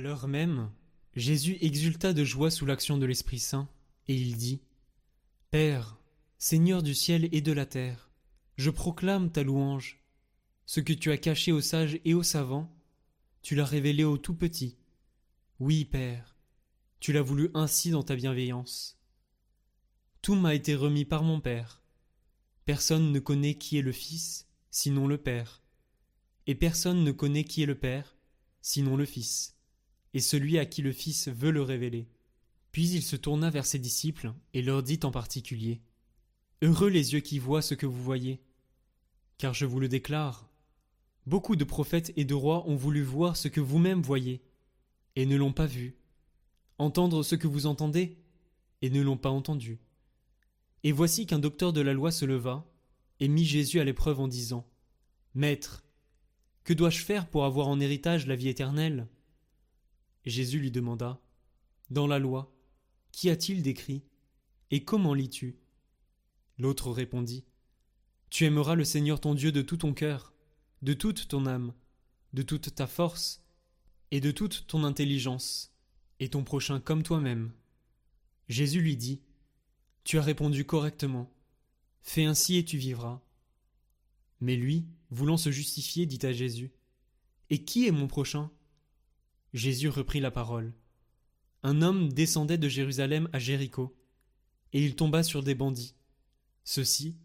[0.00, 0.70] L'heure même,
[1.14, 3.68] Jésus exulta de joie sous l'action de l'Esprit Saint,
[4.08, 4.62] et il dit
[5.50, 5.98] Père,
[6.38, 8.10] Seigneur du ciel et de la terre,
[8.56, 10.02] je proclame ta louange.
[10.64, 12.74] Ce que tu as caché aux sages et aux savants,
[13.42, 14.78] tu l'as révélé aux tout petits.
[15.58, 16.34] Oui, Père,
[16.98, 18.98] tu l'as voulu ainsi dans ta bienveillance.
[20.22, 21.82] Tout m'a été remis par mon Père.
[22.64, 25.62] Personne ne connaît qui est le Fils, sinon le Père.
[26.46, 28.16] Et personne ne connaît qui est le Père,
[28.62, 29.59] sinon le Fils,
[30.14, 32.08] et celui à qui le Fils veut le révéler.
[32.72, 35.80] Puis il se tourna vers ses disciples et leur dit en particulier
[36.62, 38.40] Heureux les yeux qui voient ce que vous voyez.
[39.38, 40.50] Car je vous le déclare,
[41.26, 44.42] beaucoup de prophètes et de rois ont voulu voir ce que vous-même voyez,
[45.16, 45.96] et ne l'ont pas vu,
[46.78, 48.18] entendre ce que vous entendez,
[48.82, 49.80] et ne l'ont pas entendu.
[50.84, 52.66] Et voici qu'un docteur de la loi se leva,
[53.20, 54.66] et mit Jésus à l'épreuve en disant
[55.34, 55.84] Maître,
[56.64, 59.08] que dois-je faire pour avoir en héritage la vie éternelle?
[60.26, 61.20] Jésus lui demanda
[61.90, 62.54] Dans la loi,
[63.12, 64.04] Qu'y a-t-il décrit
[64.70, 65.58] Et comment lis-tu?
[66.58, 67.44] L'autre répondit
[68.28, 70.34] Tu aimeras le Seigneur ton Dieu de tout ton cœur,
[70.82, 71.72] de toute ton âme,
[72.32, 73.42] de toute ta force,
[74.10, 75.72] et de toute ton intelligence,
[76.18, 77.52] et ton prochain comme toi-même.
[78.48, 79.22] Jésus lui dit
[80.04, 81.32] Tu as répondu correctement.
[82.02, 83.22] Fais ainsi et tu vivras.
[84.40, 86.72] Mais lui, voulant se justifier, dit à Jésus
[87.50, 88.50] Et qui est mon prochain?
[89.52, 90.72] Jésus reprit la parole
[91.62, 93.96] un homme descendait de Jérusalem à Jéricho,
[94.72, 95.94] et il tomba sur des bandits.
[96.64, 97.18] Ceux-ci,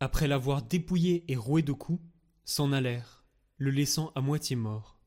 [0.00, 2.02] après l'avoir dépouillé et roué de coups,
[2.44, 3.24] s'en allèrent,
[3.56, 4.98] le laissant à moitié mort.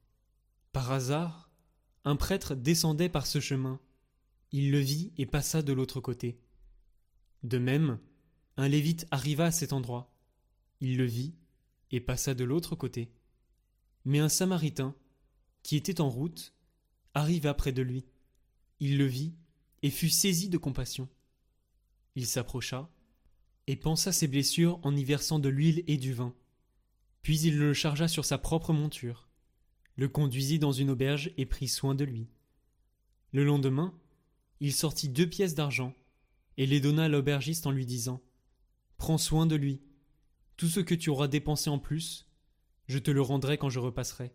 [0.74, 1.50] Par hasard,
[2.04, 3.80] un prêtre descendait par ce chemin.
[4.52, 6.40] Il le vit et passa de l'autre côté.
[7.44, 8.00] De même,
[8.58, 10.14] un lévite arriva à cet endroit.
[10.80, 11.36] Il le vit
[11.92, 13.12] et passa de l'autre côté.
[14.06, 14.96] Mais un samaritain,
[15.64, 16.54] qui était en route,
[17.18, 18.06] arriva près de lui.
[18.80, 19.34] Il le vit
[19.82, 21.10] et fut saisi de compassion.
[22.16, 22.90] Il s'approcha
[23.66, 26.34] et pansa ses blessures en y versant de l'huile et du vin.
[27.24, 29.28] Puis il le chargea sur sa propre monture,
[29.96, 32.28] le conduisit dans une auberge et prit soin de lui.
[33.34, 33.94] Le lendemain,
[34.60, 35.94] il sortit deux pièces d'argent
[36.58, 38.22] et les donna à l'aubergiste en lui disant
[38.98, 39.82] Prends soin de lui.
[40.56, 42.28] Tout ce que tu auras dépensé en plus,
[42.88, 44.34] je te le rendrai quand je repasserai.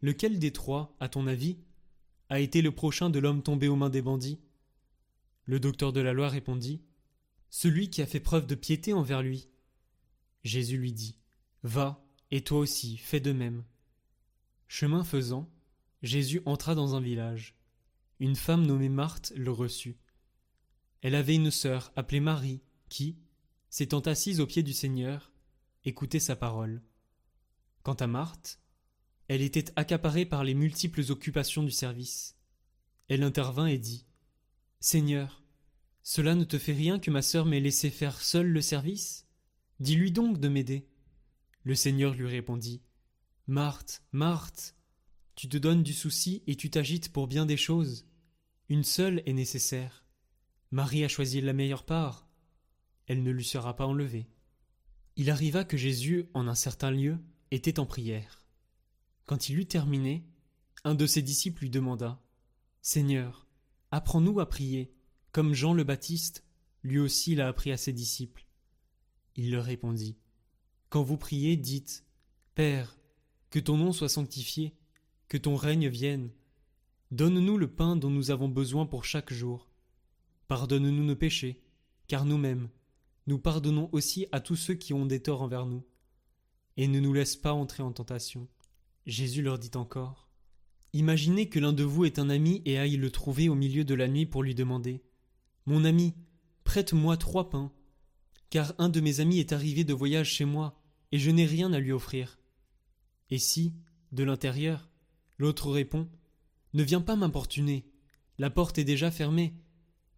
[0.00, 1.58] Lequel des trois, à ton avis,
[2.28, 4.40] a été le prochain de l'homme tombé aux mains des bandits?
[5.44, 6.82] Le docteur de la loi répondit
[7.50, 9.48] Celui qui a fait preuve de piété envers lui.
[10.44, 11.18] Jésus lui dit
[11.62, 13.64] Va, et toi aussi, fais de même.
[14.68, 15.50] Chemin faisant,
[16.02, 17.56] Jésus entra dans un village.
[18.20, 19.98] Une femme nommée Marthe le reçut.
[21.00, 23.16] Elle avait une sœur appelée Marie, qui,
[23.70, 25.32] s'étant assise aux pieds du Seigneur,
[25.84, 26.82] écoutait sa parole.
[27.82, 28.60] Quant à Marthe,
[29.28, 32.36] elle était accaparée par les multiples occupations du service.
[33.08, 34.06] Elle intervint et dit
[34.80, 35.42] Seigneur,
[36.02, 39.26] cela ne te fait rien que ma sœur m'ait laissé faire seule le service?
[39.80, 40.88] Dis-lui donc de m'aider.
[41.62, 42.82] Le Seigneur lui répondit
[43.46, 44.74] Marthe, Marthe,
[45.34, 48.06] tu te donnes du souci et tu t'agites pour bien des choses.
[48.68, 50.04] Une seule est nécessaire.
[50.70, 52.28] Marie a choisi la meilleure part.
[53.06, 54.28] Elle ne lui sera pas enlevée.
[55.16, 57.18] Il arriva que Jésus, en un certain lieu,
[57.50, 58.47] était en prière.
[59.28, 60.24] Quand il eut terminé,
[60.84, 62.18] un de ses disciples lui demanda
[62.80, 63.46] Seigneur,
[63.90, 64.90] apprends-nous à prier,
[65.32, 66.46] comme Jean le Baptiste,
[66.82, 68.46] lui aussi l'a appris à ses disciples.
[69.36, 70.16] Il leur répondit
[70.88, 72.06] Quand vous priez, dites
[72.54, 72.98] Père,
[73.50, 74.74] que ton nom soit sanctifié,
[75.28, 76.30] que ton règne vienne.
[77.10, 79.68] Donne-nous le pain dont nous avons besoin pour chaque jour.
[80.46, 81.62] Pardonne-nous nos péchés,
[82.06, 82.70] car nous-mêmes,
[83.26, 85.84] nous pardonnons aussi à tous ceux qui ont des torts envers nous.
[86.78, 88.48] Et ne nous laisse pas entrer en tentation.
[89.08, 90.28] Jésus leur dit encore
[90.92, 93.94] Imaginez que l'un de vous est un ami et aille le trouver au milieu de
[93.94, 95.02] la nuit pour lui demander
[95.64, 96.14] Mon ami,
[96.62, 97.72] prête-moi trois pains,
[98.50, 100.78] car un de mes amis est arrivé de voyage chez moi,
[101.10, 102.38] et je n'ai rien à lui offrir.
[103.30, 103.72] Et si,
[104.12, 104.90] de l'intérieur,
[105.38, 106.06] l'autre répond
[106.74, 107.90] Ne viens pas m'importuner,
[108.36, 109.54] la porte est déjà fermée,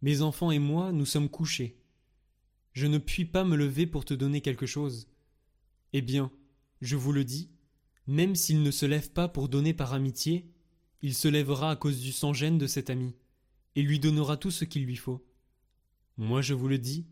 [0.03, 1.81] mes enfants et moi nous sommes couchés.
[2.73, 5.07] Je ne puis pas me lever pour te donner quelque chose.
[5.93, 6.33] Eh bien,
[6.81, 7.51] je vous le dis,
[8.11, 10.51] même s'il ne se lève pas pour donner par amitié,
[11.01, 13.15] il se lèvera à cause du sang-gêne de cet ami,
[13.77, 15.25] et lui donnera tout ce qu'il lui faut.
[16.17, 17.07] Moi je vous le dis,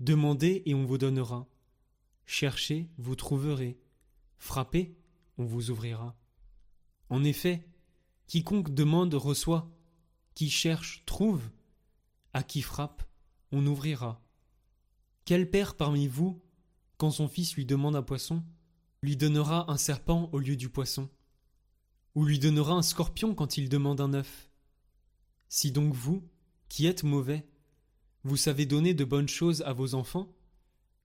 [0.00, 1.48] demandez et on vous donnera.
[2.26, 3.78] Cherchez, vous trouverez.
[4.36, 4.96] Frappez,
[5.38, 6.18] on vous ouvrira.
[7.08, 7.64] En effet,
[8.26, 9.70] quiconque demande reçoit,
[10.34, 11.50] qui cherche trouve,
[12.32, 13.04] à qui frappe,
[13.52, 14.20] on ouvrira.
[15.24, 16.42] Quel père parmi vous,
[16.96, 18.42] quand son fils lui demande un poisson,
[19.02, 21.10] lui donnera un serpent au lieu du poisson
[22.14, 24.50] Ou lui donnera un scorpion quand il demande un œuf.
[25.48, 26.22] Si donc vous,
[26.68, 27.46] qui êtes mauvais,
[28.24, 30.32] vous savez donner de bonnes choses à vos enfants,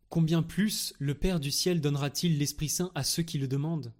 [0.10, 3.92] combien plus le Père du ciel donnera-t-il l'Esprit Saint à ceux qui le demandent?